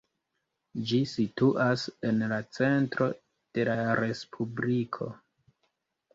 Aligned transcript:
Ĝi 0.91 1.01
situas 1.11 1.83
en 2.13 2.23
la 2.31 2.39
centro 2.59 3.11
de 3.59 3.67
la 3.71 3.77
respubliko. 4.01 5.13